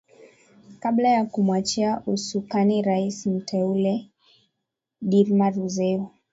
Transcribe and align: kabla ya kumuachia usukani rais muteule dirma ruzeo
kabla 0.79 1.09
ya 1.09 1.25
kumuachia 1.25 2.01
usukani 2.05 2.81
rais 2.81 3.25
muteule 3.27 4.11
dirma 5.01 5.49
ruzeo 5.49 6.11